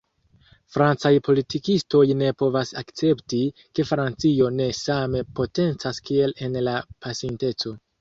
[0.77, 7.81] Francaj politikistoj ne povas akcepti, ke Francio ne same potencas kiel en la pasinteco.